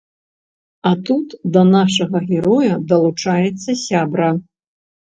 А 0.89 0.93
тут 1.09 1.29
да 1.59 1.63
нашага 1.75 2.17
героя 2.33 2.83
далучаецца 2.95 3.81
сябра. 3.87 4.29